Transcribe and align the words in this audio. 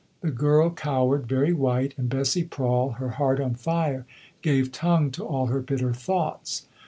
The 0.21 0.31
girl 0.31 0.71
cowered, 0.71 1.27
very 1.27 1.53
white, 1.53 1.93
and 1.95 2.09
Bessie 2.09 2.43
Prawle, 2.43 2.93
her 2.95 3.09
heart 3.21 3.39
on 3.39 3.53
fire, 3.53 4.07
gave 4.41 4.71
tongue 4.71 5.11
to 5.11 5.23
all 5.23 5.45
her 5.45 5.61
bitter 5.61 5.93
thoughts. 5.93 6.63